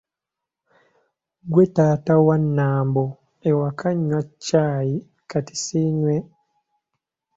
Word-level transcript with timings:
Gwe 1.51 1.65
taata 1.75 2.13
wa 2.27 2.37
Nambo 2.57 3.03
ewaka 3.49 3.87
nywa 4.05 4.21
caayi 4.45 4.95
kati 5.29 5.55
siinywe?” 5.63 6.15